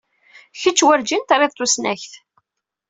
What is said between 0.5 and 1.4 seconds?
Kečč werǧin